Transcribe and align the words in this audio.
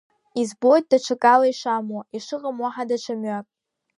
Избоит 0.41 0.85
даҽакала 0.91 1.45
ишамуа, 1.51 2.01
ишыҟам 2.17 2.57
уаҳа 2.63 2.83
даҽа 2.89 3.13
мҩак. 3.19 3.47